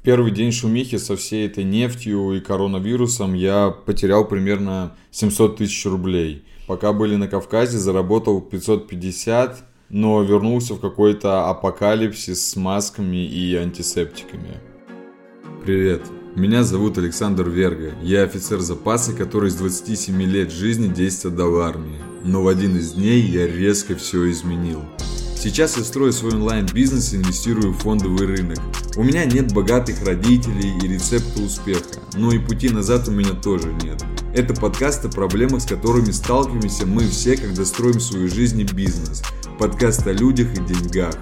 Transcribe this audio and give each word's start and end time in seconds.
В 0.00 0.02
первый 0.02 0.30
день 0.30 0.50
шумихи 0.50 0.96
со 0.96 1.14
всей 1.14 1.46
этой 1.46 1.62
нефтью 1.62 2.32
и 2.32 2.40
коронавирусом 2.40 3.34
я 3.34 3.68
потерял 3.68 4.26
примерно 4.26 4.96
700 5.10 5.58
тысяч 5.58 5.84
рублей. 5.84 6.42
Пока 6.66 6.94
были 6.94 7.16
на 7.16 7.28
Кавказе, 7.28 7.76
заработал 7.76 8.40
550, 8.40 9.62
но 9.90 10.22
вернулся 10.22 10.72
в 10.72 10.80
какой-то 10.80 11.50
апокалипсис 11.50 12.48
с 12.48 12.56
масками 12.56 13.26
и 13.26 13.54
антисептиками. 13.56 14.54
Привет, 15.62 16.00
меня 16.34 16.62
зовут 16.62 16.96
Александр 16.96 17.50
Верга. 17.50 17.92
Я 18.02 18.22
офицер 18.22 18.60
запаса, 18.60 19.12
который 19.12 19.50
с 19.50 19.56
27 19.56 20.22
лет 20.22 20.50
жизни 20.50 20.88
10 20.88 21.26
отдал 21.26 21.60
армии. 21.60 22.00
Но 22.24 22.42
в 22.42 22.48
один 22.48 22.74
из 22.74 22.92
дней 22.92 23.20
я 23.20 23.46
резко 23.46 23.94
все 23.96 24.30
изменил. 24.30 24.80
Сейчас 25.42 25.78
я 25.78 25.84
строю 25.84 26.12
свой 26.12 26.34
онлайн-бизнес 26.34 27.14
и 27.14 27.16
инвестирую 27.16 27.72
в 27.72 27.78
фондовый 27.78 28.26
рынок. 28.26 28.58
У 28.96 29.02
меня 29.02 29.24
нет 29.24 29.54
богатых 29.54 30.04
родителей 30.04 30.76
и 30.82 30.86
рецепта 30.86 31.40
успеха, 31.40 31.98
но 32.12 32.30
и 32.30 32.38
пути 32.38 32.68
назад 32.68 33.08
у 33.08 33.10
меня 33.10 33.30
тоже 33.30 33.72
нет. 33.82 34.04
Это 34.34 34.52
подкаст 34.52 35.02
о 35.06 35.08
проблемах, 35.08 35.62
с 35.62 35.66
которыми 35.66 36.10
сталкиваемся 36.10 36.84
мы 36.84 37.08
все, 37.08 37.38
когда 37.38 37.64
строим 37.64 38.00
свою 38.00 38.28
жизнь 38.28 38.60
и 38.60 38.64
бизнес. 38.64 39.22
Подкаст 39.58 40.06
о 40.06 40.12
людях 40.12 40.48
и 40.52 40.60
деньгах. 40.60 41.14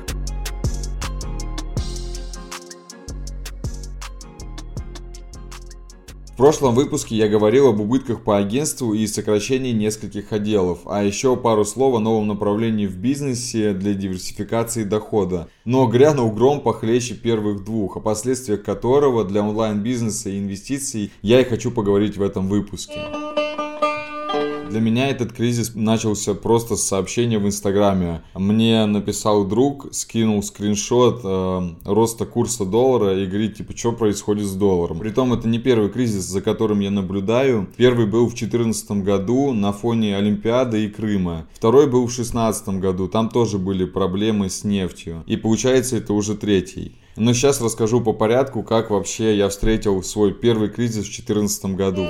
В 6.38 6.40
прошлом 6.40 6.76
выпуске 6.76 7.16
я 7.16 7.26
говорил 7.26 7.66
об 7.66 7.80
убытках 7.80 8.22
по 8.22 8.38
агентству 8.38 8.94
и 8.94 9.08
сокращении 9.08 9.72
нескольких 9.72 10.32
отделов, 10.32 10.78
а 10.84 11.02
еще 11.02 11.36
пару 11.36 11.64
слов 11.64 11.96
о 11.96 11.98
новом 11.98 12.28
направлении 12.28 12.86
в 12.86 12.96
бизнесе 12.96 13.72
для 13.72 13.92
диверсификации 13.92 14.84
дохода. 14.84 15.48
Но 15.64 15.88
грянул 15.88 16.30
гром 16.30 16.60
похлеще 16.60 17.14
первых 17.14 17.64
двух, 17.64 17.96
о 17.96 18.00
последствиях 18.00 18.62
которого 18.62 19.24
для 19.24 19.42
онлайн-бизнеса 19.42 20.30
и 20.30 20.38
инвестиций 20.38 21.10
я 21.22 21.40
и 21.40 21.44
хочу 21.44 21.72
поговорить 21.72 22.16
в 22.16 22.22
этом 22.22 22.46
выпуске. 22.46 23.00
Для 24.70 24.80
меня 24.80 25.08
этот 25.08 25.32
кризис 25.32 25.72
начался 25.74 26.34
просто 26.34 26.76
с 26.76 26.82
сообщения 26.82 27.38
в 27.38 27.46
Инстаграме. 27.46 28.20
Мне 28.34 28.84
написал 28.84 29.46
друг, 29.46 29.86
скинул 29.92 30.42
скриншот 30.42 31.20
э, 31.24 31.68
роста 31.86 32.26
курса 32.26 32.66
доллара 32.66 33.18
и 33.18 33.26
говорит, 33.26 33.56
типа, 33.56 33.74
что 33.74 33.92
происходит 33.92 34.44
с 34.46 34.52
долларом. 34.52 34.98
Притом 34.98 35.32
это 35.32 35.48
не 35.48 35.58
первый 35.58 35.88
кризис, 35.88 36.24
за 36.24 36.42
которым 36.42 36.80
я 36.80 36.90
наблюдаю. 36.90 37.66
Первый 37.78 38.06
был 38.06 38.26
в 38.26 38.34
2014 38.34 38.90
году 39.02 39.54
на 39.54 39.72
фоне 39.72 40.16
Олимпиады 40.16 40.84
и 40.84 40.88
Крыма. 40.88 41.46
Второй 41.54 41.86
был 41.86 42.02
в 42.02 42.14
2016 42.14 42.68
году, 42.80 43.08
там 43.08 43.30
тоже 43.30 43.56
были 43.56 43.86
проблемы 43.86 44.50
с 44.50 44.64
нефтью. 44.64 45.24
И 45.26 45.38
получается 45.38 45.96
это 45.96 46.12
уже 46.12 46.34
третий. 46.34 46.92
Но 47.16 47.32
сейчас 47.32 47.62
расскажу 47.62 48.02
по 48.02 48.12
порядку, 48.12 48.62
как 48.62 48.90
вообще 48.90 49.34
я 49.36 49.48
встретил 49.48 50.02
свой 50.02 50.34
первый 50.34 50.68
кризис 50.68 51.06
в 51.06 51.14
2014 51.14 51.64
году. 51.74 52.06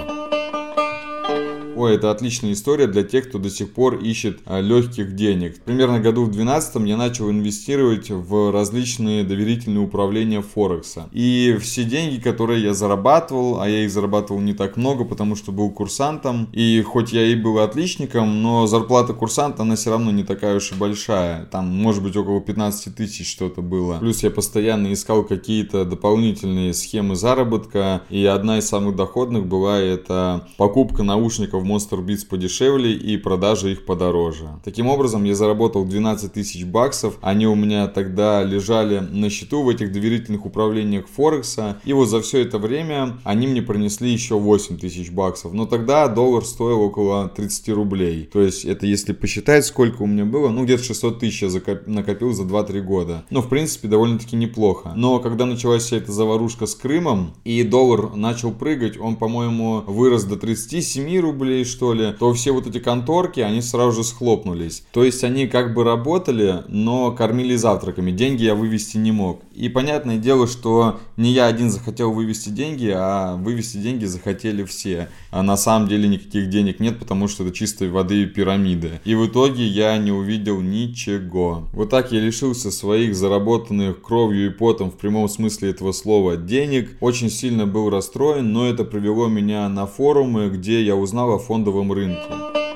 Ой, 1.78 1.94
это 1.94 2.10
отличная 2.10 2.54
история 2.54 2.88
для 2.88 3.04
тех, 3.04 3.28
кто 3.28 3.38
до 3.38 3.48
сих 3.50 3.72
пор 3.72 3.98
ищет 3.98 4.40
а, 4.46 4.60
легких 4.60 5.14
денег. 5.14 5.60
Примерно 5.62 6.00
году 6.00 6.22
в 6.22 6.32
2012 6.32 6.88
я 6.88 6.96
начал 6.96 7.30
инвестировать 7.30 8.10
в 8.10 8.50
различные 8.50 9.22
доверительные 9.22 9.84
управления 9.84 10.42
Форекса. 10.42 11.08
И 11.12 11.56
все 11.60 11.84
деньги, 11.84 12.20
которые 12.20 12.64
я 12.64 12.74
зарабатывал, 12.74 13.60
а 13.60 13.68
я 13.68 13.84
их 13.84 13.92
зарабатывал 13.92 14.40
не 14.40 14.54
так 14.54 14.76
много, 14.76 15.04
потому 15.04 15.36
что 15.36 15.52
был 15.52 15.70
курсантом. 15.70 16.48
И 16.52 16.82
хоть 16.82 17.12
я 17.12 17.24
и 17.24 17.36
был 17.36 17.60
отличником, 17.60 18.42
но 18.42 18.66
зарплата 18.66 19.14
курсанта, 19.14 19.62
она 19.62 19.76
все 19.76 19.90
равно 19.90 20.10
не 20.10 20.24
такая 20.24 20.56
уж 20.56 20.72
и 20.72 20.74
большая. 20.74 21.44
Там, 21.44 21.66
может 21.68 22.02
быть, 22.02 22.16
около 22.16 22.40
15 22.40 22.96
тысяч 22.96 23.30
что-то 23.30 23.62
было. 23.62 23.98
Плюс 24.00 24.24
я 24.24 24.32
постоянно 24.32 24.92
искал 24.92 25.22
какие-то 25.22 25.84
дополнительные 25.84 26.74
схемы 26.74 27.14
заработка. 27.14 28.02
И 28.10 28.24
одна 28.24 28.58
из 28.58 28.66
самых 28.66 28.96
доходных 28.96 29.46
была 29.46 29.78
это 29.78 30.48
покупка 30.56 31.04
наушников 31.04 31.67
Monster 31.68 32.04
Beats 32.04 32.26
подешевле 32.28 32.92
и 32.92 33.16
продажа 33.16 33.68
их 33.68 33.84
подороже. 33.84 34.48
Таким 34.64 34.88
образом, 34.88 35.24
я 35.24 35.34
заработал 35.34 35.84
12 35.84 36.32
тысяч 36.32 36.64
баксов. 36.64 37.18
Они 37.20 37.46
у 37.46 37.54
меня 37.54 37.86
тогда 37.88 38.42
лежали 38.42 38.98
на 38.98 39.30
счету 39.30 39.62
в 39.62 39.68
этих 39.68 39.92
доверительных 39.92 40.46
управлениях 40.46 41.06
Форекса. 41.08 41.80
И 41.84 41.92
вот 41.92 42.06
за 42.06 42.20
все 42.20 42.42
это 42.42 42.58
время 42.58 43.18
они 43.24 43.46
мне 43.46 43.62
принесли 43.62 44.10
еще 44.10 44.38
8 44.38 44.78
тысяч 44.78 45.10
баксов. 45.10 45.52
Но 45.52 45.66
тогда 45.66 46.08
доллар 46.08 46.44
стоил 46.44 46.80
около 46.80 47.28
30 47.28 47.68
рублей. 47.70 48.28
То 48.32 48.40
есть 48.42 48.64
это 48.64 48.86
если 48.86 49.12
посчитать, 49.12 49.64
сколько 49.64 50.02
у 50.02 50.06
меня 50.06 50.24
было, 50.24 50.48
ну 50.48 50.64
где-то 50.64 50.82
600 50.84 51.20
тысяч 51.20 51.42
я 51.42 51.50
накопил 51.86 52.32
за 52.32 52.44
2-3 52.44 52.80
года. 52.80 53.24
Ну, 53.30 53.42
в 53.42 53.48
принципе, 53.48 53.88
довольно-таки 53.88 54.36
неплохо. 54.36 54.92
Но 54.96 55.18
когда 55.18 55.46
началась 55.46 55.84
вся 55.84 55.96
эта 55.96 56.12
заварушка 56.12 56.66
с 56.66 56.74
Крымом, 56.74 57.34
и 57.44 57.62
доллар 57.62 58.14
начал 58.14 58.52
прыгать, 58.52 58.98
он, 58.98 59.16
по-моему, 59.16 59.82
вырос 59.86 60.24
до 60.24 60.36
37 60.36 61.18
рублей, 61.20 61.57
рублей, 61.58 61.64
что 61.64 61.92
ли, 61.92 62.12
то 62.18 62.32
все 62.32 62.52
вот 62.52 62.66
эти 62.66 62.78
конторки, 62.78 63.40
они 63.40 63.62
сразу 63.62 64.02
же 64.02 64.04
схлопнулись. 64.04 64.84
То 64.92 65.04
есть 65.04 65.24
они 65.24 65.46
как 65.46 65.74
бы 65.74 65.84
работали, 65.84 66.62
но 66.68 67.12
кормили 67.12 67.56
завтраками. 67.56 68.10
Деньги 68.10 68.44
я 68.44 68.54
вывести 68.54 68.96
не 68.96 69.12
мог. 69.12 69.40
И 69.54 69.68
понятное 69.68 70.18
дело, 70.18 70.46
что 70.46 71.00
не 71.16 71.32
я 71.32 71.46
один 71.46 71.70
захотел 71.70 72.12
вывести 72.12 72.50
деньги, 72.50 72.92
а 72.94 73.36
вывести 73.36 73.78
деньги 73.78 74.04
захотели 74.06 74.64
все. 74.64 75.08
А 75.30 75.42
на 75.42 75.56
самом 75.56 75.88
деле 75.88 76.08
никаких 76.08 76.48
денег 76.48 76.80
нет, 76.80 76.98
потому 76.98 77.28
что 77.28 77.44
это 77.44 77.54
чистой 77.54 77.90
воды 77.90 78.26
пирамиды. 78.26 79.00
И 79.04 79.14
в 79.14 79.26
итоге 79.26 79.66
я 79.66 79.98
не 79.98 80.12
увидел 80.12 80.60
ничего. 80.60 81.68
Вот 81.72 81.90
так 81.90 82.12
я 82.12 82.20
лишился 82.20 82.70
своих 82.70 83.14
заработанных 83.14 84.00
кровью 84.00 84.46
и 84.46 84.50
потом 84.50 84.90
в 84.90 84.96
прямом 84.96 85.28
смысле 85.28 85.70
этого 85.70 85.92
слова 85.92 86.36
денег. 86.36 86.96
Очень 87.00 87.30
сильно 87.30 87.66
был 87.66 87.90
расстроен, 87.90 88.52
но 88.52 88.66
это 88.66 88.84
привело 88.84 89.26
меня 89.28 89.68
на 89.68 89.86
форумы, 89.86 90.48
где 90.48 90.82
я 90.82 90.94
узнал 90.94 91.32
о 91.32 91.38
фондовом 91.48 91.90
рынке. 91.92 92.67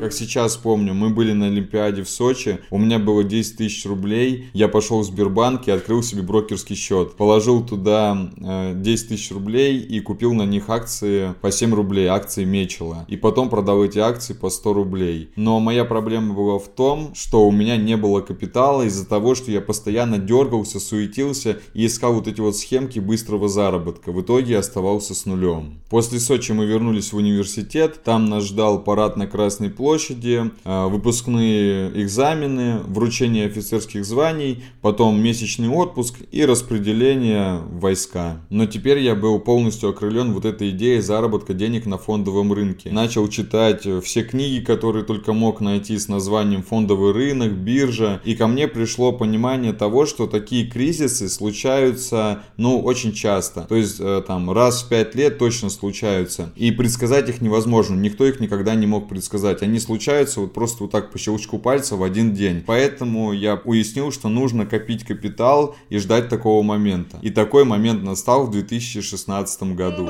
Как 0.00 0.12
сейчас 0.12 0.56
помню, 0.56 0.94
мы 0.94 1.10
были 1.10 1.32
на 1.32 1.46
Олимпиаде 1.46 2.04
в 2.04 2.08
Сочи, 2.08 2.60
у 2.70 2.78
меня 2.78 3.00
было 3.00 3.24
10 3.24 3.56
тысяч 3.56 3.84
рублей, 3.84 4.48
я 4.52 4.68
пошел 4.68 5.00
в 5.00 5.04
Сбербанк 5.04 5.66
и 5.66 5.72
открыл 5.72 6.04
себе 6.04 6.22
брокерский 6.22 6.76
счет. 6.76 7.16
Положил 7.16 7.66
туда 7.66 8.16
10 8.36 9.04
э, 9.04 9.08
тысяч 9.08 9.32
рублей 9.32 9.78
и 9.80 9.98
купил 9.98 10.34
на 10.34 10.44
них 10.44 10.70
акции 10.70 11.34
по 11.40 11.50
7 11.50 11.74
рублей, 11.74 12.06
акции 12.06 12.44
Мечела. 12.44 13.06
И 13.08 13.16
потом 13.16 13.50
продал 13.50 13.82
эти 13.82 13.98
акции 13.98 14.34
по 14.34 14.50
100 14.50 14.72
рублей. 14.72 15.30
Но 15.34 15.58
моя 15.58 15.84
проблема 15.84 16.32
была 16.32 16.60
в 16.60 16.68
том, 16.68 17.12
что 17.14 17.44
у 17.44 17.50
меня 17.50 17.76
не 17.76 17.96
было 17.96 18.20
капитала 18.20 18.82
из-за 18.82 19.04
того, 19.04 19.34
что 19.34 19.50
я 19.50 19.60
постоянно 19.60 20.18
дергался, 20.18 20.78
суетился 20.78 21.58
и 21.74 21.86
искал 21.86 22.14
вот 22.14 22.28
эти 22.28 22.40
вот 22.40 22.56
схемки 22.56 23.00
быстрого 23.00 23.48
заработка. 23.48 24.12
В 24.12 24.20
итоге 24.20 24.52
я 24.52 24.58
оставался 24.60 25.14
с 25.14 25.26
нулем. 25.26 25.80
После 25.90 26.20
Сочи 26.20 26.52
мы 26.52 26.66
вернулись 26.66 27.12
в 27.12 27.16
университет, 27.16 28.04
там 28.04 28.26
нас 28.26 28.44
ждал 28.44 28.82
парад 28.84 29.16
на 29.16 29.26
Красной 29.26 29.70
площади, 29.70 29.87
площади, 29.88 30.50
а, 30.64 30.88
выпускные 30.88 31.90
экзамены, 32.02 32.80
вручение 32.80 33.46
офицерских 33.46 34.04
званий, 34.04 34.62
потом 34.82 35.18
месячный 35.18 35.70
отпуск 35.70 36.16
и 36.30 36.44
распределение 36.44 37.60
войска. 37.70 38.42
Но 38.50 38.66
теперь 38.66 38.98
я 38.98 39.14
был 39.14 39.40
полностью 39.40 39.88
окрылен 39.88 40.34
вот 40.34 40.44
этой 40.44 40.70
идеей 40.72 41.00
заработка 41.00 41.54
денег 41.54 41.86
на 41.86 41.96
фондовом 41.96 42.52
рынке. 42.52 42.90
Начал 42.92 43.28
читать 43.28 43.86
все 44.04 44.22
книги, 44.24 44.62
которые 44.62 45.06
только 45.06 45.32
мог 45.32 45.62
найти 45.62 45.96
с 45.96 46.06
названием 46.08 46.62
«Фондовый 46.62 47.14
рынок», 47.14 47.52
«Биржа», 47.52 48.20
и 48.26 48.34
ко 48.34 48.46
мне 48.46 48.68
пришло 48.68 49.12
понимание 49.12 49.72
того, 49.72 50.04
что 50.04 50.26
такие 50.26 50.66
кризисы 50.66 51.30
случаются, 51.30 52.42
ну, 52.58 52.80
очень 52.80 53.14
часто. 53.14 53.62
То 53.62 53.76
есть, 53.76 54.00
э, 54.00 54.22
там, 54.26 54.50
раз 54.50 54.82
в 54.82 54.90
пять 54.90 55.14
лет 55.14 55.38
точно 55.38 55.70
случаются. 55.70 56.52
И 56.56 56.72
предсказать 56.72 57.30
их 57.30 57.40
невозможно. 57.40 57.94
Никто 57.94 58.26
их 58.26 58.38
никогда 58.38 58.74
не 58.74 58.86
мог 58.86 59.08
предсказать. 59.08 59.62
Они 59.62 59.77
они 59.78 59.84
случаются 59.84 60.40
вот 60.40 60.52
просто 60.52 60.82
вот 60.82 60.90
так 60.90 61.12
по 61.12 61.18
щелчку 61.18 61.58
пальца 61.58 61.94
в 61.96 62.02
один 62.02 62.34
день. 62.34 62.64
Поэтому 62.66 63.32
я 63.32 63.60
уяснил, 63.64 64.10
что 64.10 64.28
нужно 64.28 64.66
копить 64.66 65.04
капитал 65.04 65.76
и 65.88 65.98
ждать 65.98 66.28
такого 66.28 66.62
момента. 66.62 67.18
И 67.22 67.30
такой 67.30 67.64
момент 67.64 68.02
настал 68.02 68.46
в 68.46 68.50
2016 68.50 69.62
году. 69.74 70.08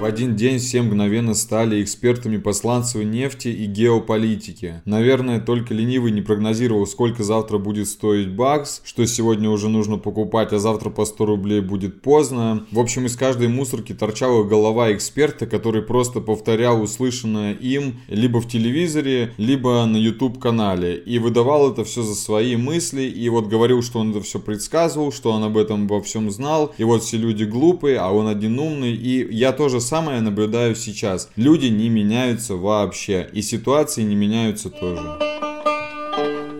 В 0.00 0.04
один 0.06 0.36
день 0.36 0.58
все 0.58 0.82
мгновенно 0.82 1.34
стали 1.34 1.82
экспертами 1.82 2.36
по 2.36 2.52
сланцевой 2.52 3.06
нефти 3.06 3.48
и 3.48 3.64
геополитики. 3.64 4.82
Наверное, 4.84 5.40
только 5.40 5.72
ленивый 5.72 6.10
не 6.10 6.20
прогнозировал, 6.20 6.86
сколько 6.86 7.22
завтра 7.22 7.58
будет 7.58 7.88
стоить 7.88 8.28
бакс, 8.28 8.82
что 8.84 9.06
сегодня 9.06 9.48
уже 9.48 9.68
нужно 9.68 9.96
покупать, 9.96 10.52
а 10.52 10.58
завтра 10.58 10.90
по 10.90 11.04
100 11.04 11.24
рублей 11.24 11.60
будет 11.60 12.02
поздно. 12.02 12.66
В 12.70 12.80
общем, 12.80 13.06
из 13.06 13.16
каждой 13.16 13.48
мусорки 13.48 13.94
торчала 13.94 14.42
голова 14.42 14.92
эксперта, 14.92 15.46
который 15.46 15.80
просто 15.80 16.20
повторял 16.20 16.82
услышанное 16.82 17.54
им 17.54 18.00
либо 18.08 18.40
в 18.40 18.48
телевизоре, 18.48 19.32
либо 19.38 19.86
на 19.86 19.96
YouTube 19.96 20.38
канале. 20.38 20.96
И 20.96 21.18
выдавал 21.18 21.70
это 21.70 21.84
все 21.84 22.02
за 22.02 22.14
свои 22.14 22.56
мысли, 22.56 23.02
и 23.02 23.28
вот 23.28 23.46
говорил, 23.46 23.80
что 23.80 24.00
он 24.00 24.10
это 24.10 24.20
все 24.22 24.38
предсказывал, 24.38 25.12
что 25.12 25.30
он 25.30 25.44
об 25.44 25.56
этом 25.56 25.86
во 25.86 26.02
всем 26.02 26.30
знал, 26.30 26.74
и 26.78 26.84
вот 26.84 27.04
все 27.04 27.16
люди 27.16 27.44
глупые, 27.44 27.98
а 27.98 28.10
он 28.10 28.26
один 28.26 28.58
умный, 28.58 28.92
и 28.92 29.32
я 29.32 29.52
тоже 29.52 29.80
самое 29.84 30.20
наблюдаю 30.20 30.74
сейчас. 30.74 31.28
Люди 31.36 31.66
не 31.66 31.88
меняются 31.88 32.56
вообще, 32.56 33.28
и 33.32 33.40
ситуации 33.42 34.02
не 34.02 34.16
меняются 34.16 34.70
тоже. 34.70 35.53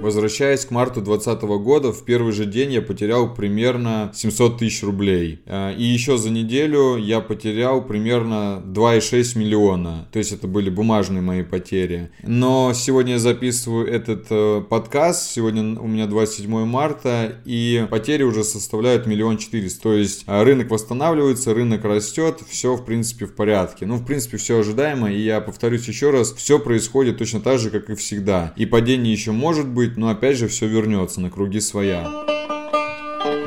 Возвращаясь 0.04 0.66
к 0.66 0.70
марту 0.70 1.00
2020 1.00 1.42
года, 1.64 1.90
в 1.90 2.04
первый 2.04 2.34
же 2.34 2.44
день 2.44 2.72
я 2.74 2.82
потерял 2.82 3.32
примерно 3.32 4.12
700 4.14 4.58
тысяч 4.58 4.82
рублей. 4.82 5.40
Э, 5.46 5.74
и 5.74 5.82
еще 5.82 6.18
за 6.18 6.28
неделю 6.28 6.98
я 6.98 7.20
потерял 7.20 7.82
примерно 7.82 8.62
2,6 8.66 9.38
миллиона. 9.38 10.06
То 10.12 10.18
есть 10.18 10.32
это 10.32 10.46
были 10.46 10.68
бумажные 10.68 11.22
мои 11.22 11.42
потери. 11.42 12.10
Но 12.22 12.74
сегодня 12.74 13.12
я 13.12 13.18
записываю 13.18 13.88
этот 13.88 14.26
э, 14.28 14.62
подкаст. 14.68 15.30
Сегодня 15.30 15.80
у 15.80 15.86
меня 15.86 16.06
27 16.06 16.66
марта. 16.66 17.36
И 17.46 17.86
потери 17.88 18.24
уже 18.24 18.44
составляют 18.44 19.06
миллион 19.06 19.38
четыреста. 19.38 19.84
То 19.84 19.94
есть 19.94 20.24
э, 20.26 20.42
рынок 20.42 20.70
восстанавливается, 20.70 21.54
рынок 21.54 21.82
растет. 21.86 22.40
Все 22.46 22.76
в 22.76 22.84
принципе 22.84 23.24
в 23.24 23.34
порядке. 23.34 23.86
Ну 23.86 23.96
в 23.96 24.04
принципе 24.04 24.36
все 24.36 24.58
ожидаемо. 24.58 25.10
И 25.10 25.22
я 25.22 25.40
повторюсь 25.40 25.88
еще 25.88 26.10
раз. 26.10 26.34
Все 26.34 26.58
происходит 26.58 27.16
точно 27.16 27.40
так 27.40 27.58
же, 27.58 27.70
как 27.70 27.88
и 27.88 27.94
всегда. 27.94 28.52
И 28.58 28.66
падение 28.66 29.10
еще 29.10 29.32
может 29.32 29.66
быть, 29.66 29.93
но 29.96 30.08
опять 30.08 30.36
же 30.36 30.48
все 30.48 30.66
вернется 30.66 31.20
на 31.20 31.30
круги 31.30 31.60
своя. 31.60 32.10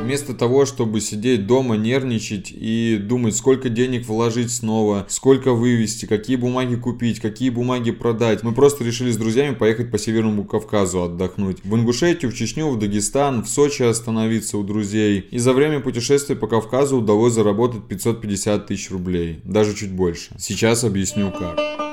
Вместо 0.01 0.33
того, 0.33 0.65
чтобы 0.65 1.01
сидеть 1.01 1.47
дома, 1.47 1.75
нервничать 1.75 2.53
и 2.55 2.97
думать, 2.97 3.35
сколько 3.35 3.67
денег 3.67 4.05
вложить 4.07 4.51
снова, 4.51 5.05
сколько 5.09 5.51
вывести, 5.51 6.05
какие 6.05 6.37
бумаги 6.37 6.75
купить, 6.75 7.19
какие 7.19 7.49
бумаги 7.49 7.91
продать, 7.91 8.41
мы 8.41 8.53
просто 8.53 8.85
решили 8.85 9.11
с 9.11 9.17
друзьями 9.17 9.55
поехать 9.55 9.91
по 9.91 9.97
Северному 9.97 10.45
Кавказу 10.45 11.03
отдохнуть. 11.03 11.57
В 11.65 11.75
Ингушетию, 11.75 12.31
в 12.31 12.35
Чечню, 12.35 12.69
в 12.69 12.79
Дагестан, 12.79 13.43
в 13.43 13.49
Сочи 13.49 13.83
остановиться 13.83 14.57
у 14.57 14.63
друзей. 14.63 15.27
И 15.29 15.39
за 15.39 15.51
время 15.51 15.81
путешествия 15.81 16.37
по 16.37 16.47
Кавказу 16.47 16.99
удалось 16.99 17.33
заработать 17.33 17.83
550 17.89 18.65
тысяч 18.65 18.89
рублей. 18.91 19.41
Даже 19.43 19.75
чуть 19.75 19.91
больше. 19.91 20.33
Сейчас 20.39 20.85
объясню 20.85 21.31
как. 21.37 21.86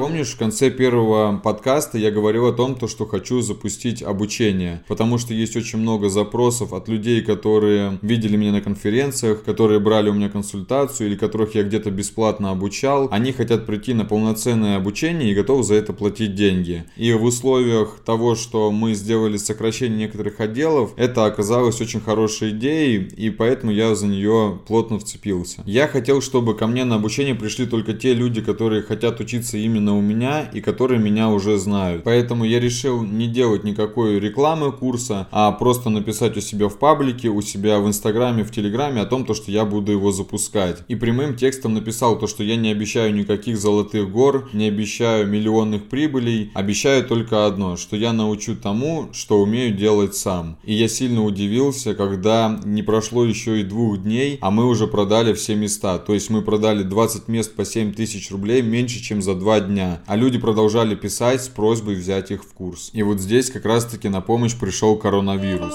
Помнишь, 0.00 0.32
в 0.32 0.38
конце 0.38 0.70
первого 0.70 1.38
подкаста 1.44 1.98
я 1.98 2.10
говорил 2.10 2.46
о 2.46 2.54
том, 2.54 2.74
то, 2.74 2.88
что 2.88 3.04
хочу 3.04 3.42
запустить 3.42 4.02
обучение, 4.02 4.82
потому 4.88 5.18
что 5.18 5.34
есть 5.34 5.56
очень 5.56 5.78
много 5.78 6.08
запросов 6.08 6.72
от 6.72 6.88
людей, 6.88 7.20
которые 7.20 7.98
видели 8.00 8.38
меня 8.38 8.52
на 8.52 8.62
конференциях, 8.62 9.44
которые 9.44 9.78
брали 9.78 10.08
у 10.08 10.14
меня 10.14 10.30
консультацию 10.30 11.08
или 11.08 11.16
которых 11.16 11.54
я 11.54 11.64
где-то 11.64 11.90
бесплатно 11.90 12.50
обучал. 12.50 13.08
Они 13.10 13.32
хотят 13.32 13.66
прийти 13.66 13.92
на 13.92 14.06
полноценное 14.06 14.78
обучение 14.78 15.32
и 15.32 15.34
готовы 15.34 15.64
за 15.64 15.74
это 15.74 15.92
платить 15.92 16.34
деньги. 16.34 16.84
И 16.96 17.12
в 17.12 17.22
условиях 17.22 18.00
того, 18.02 18.36
что 18.36 18.70
мы 18.70 18.94
сделали 18.94 19.36
сокращение 19.36 19.98
некоторых 19.98 20.40
отделов, 20.40 20.94
это 20.96 21.26
оказалось 21.26 21.78
очень 21.82 22.00
хорошей 22.00 22.52
идеей, 22.52 23.06
и 23.18 23.28
поэтому 23.28 23.70
я 23.70 23.94
за 23.94 24.06
нее 24.06 24.60
плотно 24.66 24.98
вцепился. 24.98 25.62
Я 25.66 25.86
хотел, 25.88 26.22
чтобы 26.22 26.56
ко 26.56 26.66
мне 26.66 26.86
на 26.86 26.94
обучение 26.94 27.34
пришли 27.34 27.66
только 27.66 27.92
те 27.92 28.14
люди, 28.14 28.40
которые 28.40 28.80
хотят 28.80 29.20
учиться 29.20 29.58
именно 29.58 29.89
именно 29.90 29.96
у 29.96 30.00
меня 30.00 30.50
и 30.52 30.60
которые 30.60 31.00
меня 31.00 31.28
уже 31.28 31.58
знают. 31.58 32.04
Поэтому 32.04 32.44
я 32.44 32.60
решил 32.60 33.02
не 33.02 33.26
делать 33.26 33.64
никакой 33.64 34.20
рекламы 34.20 34.72
курса, 34.72 35.26
а 35.30 35.52
просто 35.52 35.90
написать 35.90 36.36
у 36.36 36.40
себя 36.40 36.68
в 36.68 36.78
паблике, 36.78 37.28
у 37.28 37.42
себя 37.42 37.78
в 37.80 37.86
инстаграме, 37.86 38.44
в 38.44 38.50
телеграме 38.50 39.00
о 39.00 39.06
том, 39.06 39.24
то, 39.24 39.34
что 39.34 39.50
я 39.50 39.64
буду 39.64 39.92
его 39.92 40.12
запускать. 40.12 40.82
И 40.88 40.94
прямым 40.94 41.36
текстом 41.36 41.74
написал 41.74 42.18
то, 42.18 42.26
что 42.26 42.44
я 42.44 42.56
не 42.56 42.70
обещаю 42.70 43.14
никаких 43.14 43.58
золотых 43.58 44.10
гор, 44.10 44.48
не 44.52 44.68
обещаю 44.68 45.26
миллионных 45.26 45.88
прибылей, 45.88 46.50
обещаю 46.54 47.04
только 47.04 47.46
одно, 47.46 47.76
что 47.76 47.96
я 47.96 48.12
научу 48.12 48.56
тому, 48.56 49.08
что 49.12 49.40
умею 49.40 49.74
делать 49.74 50.14
сам. 50.14 50.56
И 50.64 50.74
я 50.74 50.88
сильно 50.88 51.24
удивился, 51.24 51.94
когда 51.94 52.60
не 52.64 52.82
прошло 52.82 53.24
еще 53.24 53.60
и 53.60 53.64
двух 53.64 54.02
дней, 54.02 54.38
а 54.40 54.50
мы 54.50 54.66
уже 54.66 54.86
продали 54.86 55.32
все 55.32 55.54
места. 55.54 55.98
То 55.98 56.14
есть 56.14 56.30
мы 56.30 56.42
продали 56.42 56.82
20 56.82 57.28
мест 57.28 57.54
по 57.54 57.64
7 57.64 57.92
тысяч 57.92 58.30
рублей 58.30 58.62
меньше, 58.62 59.00
чем 59.02 59.22
за 59.22 59.34
два 59.34 59.60
дня 59.60 59.79
дня, 59.80 60.00
а 60.06 60.16
люди 60.16 60.38
продолжали 60.38 60.94
писать 60.94 61.42
с 61.42 61.48
просьбой 61.48 61.94
взять 61.94 62.30
их 62.30 62.44
в 62.44 62.52
курс. 62.52 62.90
И 62.92 63.02
вот 63.02 63.18
здесь 63.18 63.50
как 63.50 63.64
раз 63.64 63.86
таки 63.86 64.08
на 64.08 64.20
помощь 64.20 64.54
пришел 64.58 64.96
коронавирус. 64.96 65.74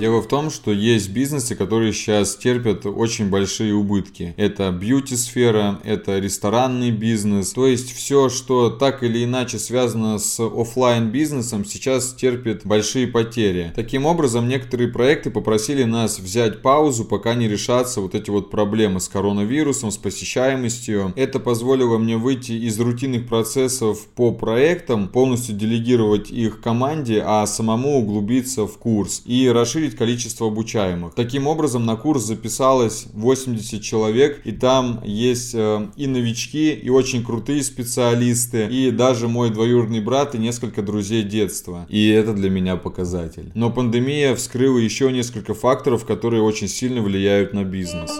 Дело 0.00 0.22
в 0.22 0.28
том, 0.28 0.48
что 0.48 0.72
есть 0.72 1.10
бизнесы, 1.10 1.54
которые 1.54 1.92
сейчас 1.92 2.34
терпят 2.34 2.86
очень 2.86 3.28
большие 3.28 3.74
убытки. 3.74 4.32
Это 4.38 4.70
бьюти-сфера, 4.72 5.78
это 5.84 6.18
ресторанный 6.18 6.90
бизнес. 6.90 7.52
То 7.52 7.66
есть 7.66 7.94
все, 7.94 8.30
что 8.30 8.70
так 8.70 9.02
или 9.02 9.22
иначе 9.22 9.58
связано 9.58 10.18
с 10.18 10.40
офлайн 10.40 11.10
бизнесом 11.10 11.66
сейчас 11.66 12.14
терпит 12.14 12.64
большие 12.64 13.08
потери. 13.08 13.74
Таким 13.76 14.06
образом, 14.06 14.48
некоторые 14.48 14.88
проекты 14.88 15.30
попросили 15.30 15.82
нас 15.82 16.18
взять 16.18 16.62
паузу, 16.62 17.04
пока 17.04 17.34
не 17.34 17.46
решатся 17.46 18.00
вот 18.00 18.14
эти 18.14 18.30
вот 18.30 18.50
проблемы 18.50 19.00
с 19.00 19.08
коронавирусом, 19.08 19.90
с 19.90 19.98
посещаемостью. 19.98 21.12
Это 21.14 21.38
позволило 21.40 21.98
мне 21.98 22.16
выйти 22.16 22.52
из 22.52 22.80
рутинных 22.80 23.28
процессов 23.28 24.06
по 24.16 24.32
проектам, 24.32 25.08
полностью 25.08 25.54
делегировать 25.54 26.30
их 26.30 26.62
команде, 26.62 27.22
а 27.22 27.44
самому 27.44 27.98
углубиться 27.98 28.66
в 28.66 28.78
курс 28.78 29.20
и 29.26 29.46
расширить 29.46 29.89
увеличить 29.90 29.96
количество 29.96 30.46
обучаемых. 30.46 31.14
Таким 31.14 31.46
образом, 31.46 31.86
на 31.86 31.96
курс 31.96 32.22
записалось 32.22 33.06
80 33.12 33.82
человек, 33.82 34.40
и 34.44 34.52
там 34.52 35.00
есть 35.04 35.54
э, 35.54 35.88
и 35.96 36.06
новички, 36.06 36.72
и 36.72 36.90
очень 36.90 37.24
крутые 37.24 37.62
специалисты, 37.62 38.66
и 38.66 38.90
даже 38.90 39.28
мой 39.28 39.50
двоюродный 39.50 40.00
брат 40.00 40.34
и 40.34 40.38
несколько 40.38 40.82
друзей 40.82 41.22
детства. 41.22 41.86
И 41.88 42.08
это 42.08 42.32
для 42.32 42.50
меня 42.50 42.76
показатель. 42.76 43.50
Но 43.54 43.70
пандемия 43.70 44.34
вскрыла 44.34 44.78
еще 44.78 45.12
несколько 45.12 45.54
факторов, 45.54 46.04
которые 46.04 46.42
очень 46.42 46.68
сильно 46.68 47.02
влияют 47.02 47.54
на 47.54 47.64
бизнес. 47.64 48.10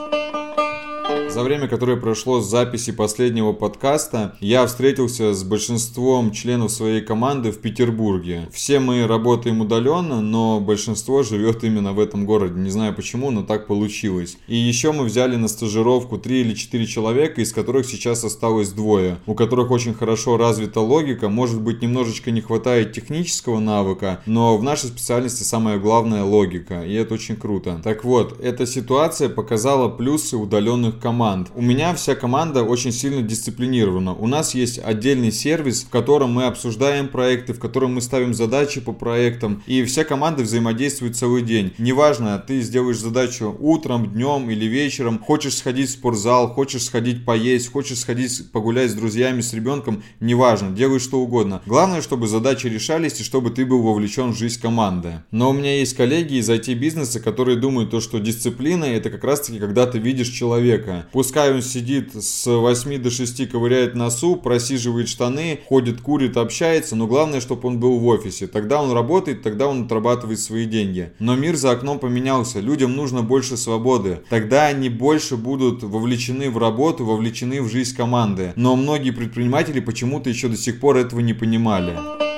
За 1.32 1.44
время, 1.44 1.68
которое 1.68 1.96
прошло 1.96 2.40
с 2.40 2.50
записи 2.50 2.90
последнего 2.90 3.52
подкаста, 3.52 4.34
я 4.40 4.66
встретился 4.66 5.32
с 5.32 5.44
большинством 5.44 6.32
членов 6.32 6.72
своей 6.72 7.02
команды 7.02 7.52
в 7.52 7.60
Петербурге. 7.60 8.48
Все 8.52 8.80
мы 8.80 9.06
работаем 9.06 9.60
удаленно, 9.60 10.20
но 10.20 10.58
большинство 10.58 11.22
живет 11.22 11.62
именно 11.62 11.92
в 11.92 12.00
этом 12.00 12.26
городе. 12.26 12.58
Не 12.58 12.70
знаю 12.70 12.96
почему, 12.96 13.30
но 13.30 13.44
так 13.44 13.68
получилось. 13.68 14.38
И 14.48 14.56
еще 14.56 14.90
мы 14.90 15.04
взяли 15.04 15.36
на 15.36 15.46
стажировку 15.46 16.18
3 16.18 16.40
или 16.40 16.54
4 16.54 16.84
человека, 16.88 17.40
из 17.40 17.52
которых 17.52 17.86
сейчас 17.86 18.24
осталось 18.24 18.72
двое, 18.72 19.18
у 19.26 19.34
которых 19.34 19.70
очень 19.70 19.94
хорошо 19.94 20.36
развита 20.36 20.80
логика, 20.80 21.28
может 21.28 21.60
быть 21.62 21.80
немножечко 21.80 22.32
не 22.32 22.40
хватает 22.40 22.92
технического 22.92 23.60
навыка, 23.60 24.20
но 24.26 24.58
в 24.58 24.64
нашей 24.64 24.88
специальности 24.88 25.44
самое 25.44 25.78
главное 25.78 26.24
логика, 26.24 26.82
и 26.82 26.92
это 26.92 27.14
очень 27.14 27.36
круто. 27.36 27.80
Так 27.84 28.02
вот, 28.02 28.40
эта 28.40 28.66
ситуация 28.66 29.28
показала 29.28 29.88
плюсы 29.88 30.36
удаленных 30.36 30.98
команд 30.98 31.19
команд. 31.20 31.50
У 31.54 31.60
меня 31.60 31.94
вся 31.94 32.14
команда 32.14 32.62
очень 32.62 32.92
сильно 32.92 33.20
дисциплинирована. 33.20 34.14
У 34.14 34.26
нас 34.26 34.54
есть 34.54 34.80
отдельный 34.82 35.30
сервис, 35.30 35.82
в 35.82 35.90
котором 35.90 36.32
мы 36.32 36.44
обсуждаем 36.46 37.08
проекты, 37.08 37.52
в 37.52 37.58
котором 37.58 37.94
мы 37.94 38.00
ставим 38.00 38.32
задачи 38.32 38.80
по 38.80 38.94
проектам. 38.94 39.62
И 39.66 39.84
вся 39.84 40.04
команда 40.04 40.42
взаимодействует 40.44 41.16
целый 41.16 41.42
день. 41.42 41.74
Неважно, 41.76 42.38
ты 42.38 42.62
сделаешь 42.62 42.98
задачу 42.98 43.54
утром, 43.60 44.10
днем 44.14 44.48
или 44.48 44.64
вечером, 44.64 45.18
хочешь 45.18 45.58
сходить 45.58 45.90
в 45.90 45.92
спортзал, 45.92 46.54
хочешь 46.54 46.84
сходить 46.84 47.26
поесть, 47.26 47.70
хочешь 47.70 47.98
сходить 47.98 48.50
погулять 48.50 48.90
с 48.90 48.94
друзьями, 48.94 49.42
с 49.42 49.52
ребенком, 49.52 50.02
неважно, 50.20 50.70
делай 50.70 51.00
что 51.00 51.20
угодно. 51.20 51.60
Главное, 51.66 52.00
чтобы 52.00 52.28
задачи 52.28 52.66
решались 52.66 53.20
и 53.20 53.24
чтобы 53.24 53.50
ты 53.50 53.66
был 53.66 53.82
вовлечен 53.82 54.32
в 54.32 54.38
жизнь 54.38 54.58
команды. 54.58 55.22
Но 55.32 55.50
у 55.50 55.52
меня 55.52 55.78
есть 55.80 55.94
коллеги 55.94 56.36
из 56.36 56.48
IT-бизнеса, 56.48 57.20
которые 57.20 57.58
думают 57.58 57.90
то, 57.90 58.00
что 58.00 58.18
дисциплина 58.20 58.86
это 58.86 59.10
как 59.10 59.24
раз 59.24 59.42
таки 59.42 59.58
когда 59.58 59.84
ты 59.84 59.98
видишь 59.98 60.30
человека. 60.30 61.09
Пускай 61.12 61.52
он 61.52 61.62
сидит 61.62 62.14
с 62.14 62.46
8 62.46 63.02
до 63.02 63.10
6, 63.10 63.48
ковыряет 63.50 63.94
носу, 63.94 64.36
просиживает 64.36 65.08
штаны, 65.08 65.60
ходит, 65.66 66.00
курит, 66.00 66.36
общается, 66.36 66.96
но 66.96 67.06
главное, 67.06 67.40
чтобы 67.40 67.68
он 67.68 67.80
был 67.80 67.98
в 67.98 68.06
офисе. 68.06 68.46
Тогда 68.46 68.80
он 68.80 68.92
работает, 68.92 69.42
тогда 69.42 69.66
он 69.66 69.84
отрабатывает 69.84 70.38
свои 70.38 70.66
деньги. 70.66 71.12
Но 71.18 71.34
мир 71.34 71.56
за 71.56 71.72
окном 71.72 71.98
поменялся, 71.98 72.60
людям 72.60 72.94
нужно 72.94 73.22
больше 73.22 73.56
свободы. 73.56 74.20
Тогда 74.30 74.66
они 74.66 74.88
больше 74.88 75.36
будут 75.36 75.82
вовлечены 75.82 76.50
в 76.50 76.58
работу, 76.58 77.04
вовлечены 77.04 77.62
в 77.62 77.68
жизнь 77.68 77.96
команды. 77.96 78.52
Но 78.56 78.76
многие 78.76 79.10
предприниматели 79.10 79.80
почему-то 79.80 80.30
еще 80.30 80.48
до 80.48 80.56
сих 80.56 80.80
пор 80.80 80.96
этого 80.96 81.20
не 81.20 81.34
понимали. 81.34 82.29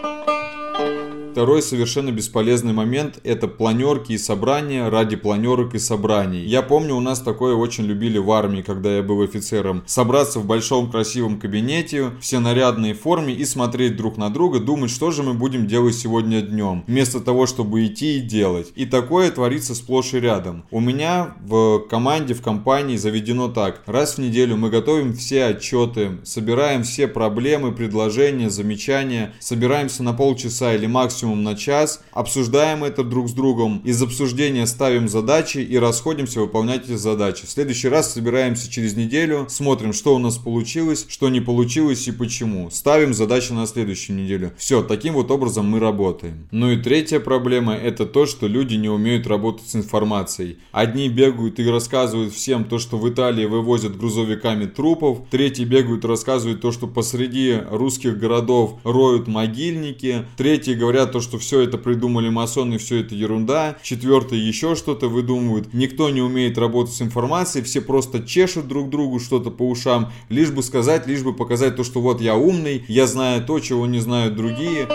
Второй 1.33 1.62
совершенно 1.62 2.11
бесполезный 2.11 2.75
момент– 2.75 3.19
это 3.25 3.49
планерки 3.49 4.12
и 4.12 4.19
собрания 4.19 4.91
ради 4.91 5.17
планерок 5.17 5.75
и 5.75 5.79
собраний. 5.79 6.43
Я 6.43 6.61
помню, 6.61 6.95
у 6.95 7.01
нас 7.01 7.21
такое 7.21 7.55
очень 7.55 7.85
любили 7.85 8.19
в 8.19 8.31
армии, 8.33 8.61
когда 8.61 8.97
я 8.97 9.03
был 9.03 9.23
офицером. 9.23 9.83
Собраться 9.87 10.41
в 10.41 10.47
большом 10.47 10.91
красивом 10.91 11.41
кабинете, 11.41 12.11
все 12.21 12.39
нарядные 12.39 12.93
в 12.93 13.01
форме 13.01 13.33
и 13.33 13.47
смотреть 13.47 13.97
друг 13.97 14.19
на 14.19 14.29
друга, 14.29 14.61
думать, 14.61 14.91
что 14.91 15.11
же 15.11 15.23
мы 15.23 15.33
будем 15.33 15.67
делать 15.67 15.95
сегодня 15.95 16.43
днем, 16.43 16.85
вместо 16.87 17.19
того, 17.19 17.47
чтобы 17.47 17.87
идти 17.87 18.19
и 18.19 18.21
делать. 18.21 18.71
И 18.75 18.85
такое 18.85 19.31
творится 19.31 19.75
сплошь 19.75 20.12
и 20.12 20.21
рядом. 20.21 20.67
У 20.71 20.81
меня 20.81 21.35
в 21.41 21.79
команде, 21.89 22.35
в 22.35 22.43
компании 22.43 22.99
заведено 22.99 23.49
так. 23.49 23.81
Раз 23.87 24.17
в 24.17 24.19
неделю 24.19 24.59
мы 24.59 24.69
готовим 24.69 25.15
все 25.15 25.47
отчеты, 25.47 26.19
собираем 26.25 26.83
все 26.83 27.09
проблемы, 27.09 27.73
предложения, 27.73 28.51
замечания, 28.51 29.33
собираемся 29.41 30.03
на 30.03 30.12
полчаса 30.12 30.75
или 30.75 30.85
максимум 30.85 31.22
максимум 31.23 31.45
на 31.45 31.55
час, 31.55 32.02
обсуждаем 32.12 32.83
это 32.85 33.05
друг 33.05 33.29
с 33.29 33.33
другом, 33.33 33.81
из 33.85 34.02
обсуждения 34.02 34.67
ставим 34.67 35.09
задачи 35.09 35.59
и 35.59 35.79
расходимся 35.79 36.41
выполнять 36.41 36.85
эти 36.85 36.97
задачи. 36.97 37.47
В 37.47 37.50
следующий 37.50 37.88
раз 37.88 38.12
собираемся 38.12 38.71
через 38.71 38.97
неделю, 38.97 39.47
смотрим, 39.49 39.93
что 39.93 40.14
у 40.14 40.19
нас 40.19 40.37
получилось, 40.38 41.07
что 41.09 41.29
не 41.29 41.41
получилось 41.41 42.09
и 42.09 42.12
почему. 42.12 42.71
Ставим 42.71 43.14
задачи 43.14 43.52
на 43.52 43.67
следующую 43.67 44.17
неделю. 44.17 44.52
Все, 44.57 44.83
таким 44.83 45.14
вот 45.14 45.31
образом 45.31 45.67
мы 45.67 45.79
работаем. 45.79 46.49
Ну 46.50 46.71
и 46.71 46.76
третья 46.76 47.21
проблема 47.21 47.75
это 47.75 48.05
то, 48.05 48.26
что 48.26 48.49
люди 48.49 48.75
не 48.75 48.88
умеют 48.88 49.26
работать 49.26 49.69
с 49.69 49.76
информацией. 49.76 50.59
Одни 50.73 51.09
бегают 51.09 51.61
и 51.61 51.71
рассказывают 51.71 52.33
всем 52.33 52.64
то, 52.64 52.79
что 52.79 52.99
в 52.99 53.09
Италии 53.09 53.47
вывозят 53.47 53.97
грузовиками 53.97 54.67
трупов, 54.67 55.19
третьи 55.31 55.64
бегают 55.64 56.05
и 56.05 56.09
рассказывают 56.09 56.61
то, 56.61 56.73
что 56.73 56.87
посреди 56.88 57.59
русских 57.71 58.19
городов 58.19 58.79
роют 58.85 59.29
могильники, 59.29 60.26
третьи 60.37 60.75
говорят 60.75 61.12
то, 61.12 61.21
что 61.21 61.38
все 61.38 61.61
это 61.61 61.78
придумали 61.78 62.28
масоны, 62.28 62.78
все 62.78 63.00
это 63.00 63.14
ерунда, 63.14 63.76
четвертые 63.83 64.47
еще 64.47 64.75
что-то 64.75 65.09
выдумывают. 65.09 65.73
Никто 65.73 66.11
не 66.11 66.21
умеет 66.21 66.59
работать 66.59 66.95
с 66.95 67.02
информацией, 67.02 67.62
все 67.64 67.81
просто 67.81 68.23
чешут 68.23 68.66
друг 68.66 68.90
другу 68.90 69.21
что-то 69.21 69.50
по 69.50 69.69
ушам, 69.69 70.11
лишь 70.28 70.50
бы 70.50 70.62
сказать, 70.62 71.07
лишь 71.07 71.23
бы 71.23 71.35
показать 71.35 71.76
то, 71.76 71.85
что 71.85 72.00
вот 72.00 72.21
я 72.21 72.37
умный, 72.37 72.85
я 72.88 73.07
знаю 73.07 73.45
то, 73.45 73.61
чего 73.61 73.87
не 73.87 74.00
знают 74.00 74.35
другие. 74.35 74.88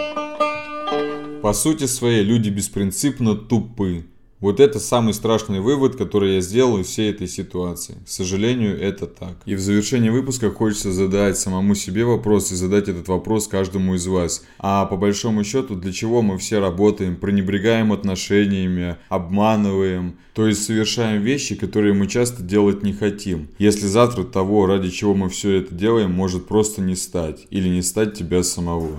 По 1.42 1.54
сути 1.54 1.86
своей 1.86 2.24
люди 2.24 2.50
беспринципно 2.50 3.36
тупы. 3.36 4.06
Вот 4.40 4.60
это 4.60 4.80
самый 4.80 5.16
страшный 5.16 5.62
вывод, 5.62 5.96
который 5.96 6.36
я 6.36 6.42
сделал 6.42 6.78
из 6.78 6.88
всей 6.88 7.10
этой 7.10 7.28
ситуации. 7.28 7.96
К 8.06 8.08
сожалению, 8.08 8.80
это 8.80 9.08
так. 9.08 9.36
И 9.46 9.56
в 9.56 9.60
завершении 9.60 10.12
выпуска 10.12 10.52
хочется 10.52 10.92
задать 10.92 11.40
самому 11.40 11.74
себе 11.74 12.06
вопрос 12.06 12.52
и 12.52 12.56
задать 12.56 12.88
этот 12.88 13.08
вопрос 13.08 13.48
каждому 13.48 13.96
из 13.96 14.06
вас. 14.06 14.46
А 14.60 14.86
по 14.86 14.96
большому 14.96 15.44
счету, 15.44 15.74
для 15.76 15.92
чего 15.92 16.22
мы 16.22 16.38
все 16.38 16.60
работаем, 16.60 17.16
пренебрегаем 17.16 17.92
отношениями, 17.92 18.98
обманываем, 19.10 20.20
то 20.36 20.46
есть 20.46 20.64
совершаем 20.64 21.24
вещи, 21.24 21.56
которые 21.56 21.96
мы 21.96 22.06
часто 22.06 22.44
делать 22.44 22.84
не 22.84 22.94
хотим. 22.94 23.48
Если 23.58 23.88
завтра 23.88 24.24
того, 24.24 24.68
ради 24.68 24.92
чего 24.92 25.16
мы 25.16 25.30
все 25.30 25.54
это 25.54 25.74
делаем, 25.74 26.12
может 26.12 26.48
просто 26.48 26.84
не 26.84 26.96
стать 26.96 27.48
или 27.50 27.68
не 27.70 27.82
стать 27.82 28.14
тебя 28.14 28.44
самого. 28.44 28.98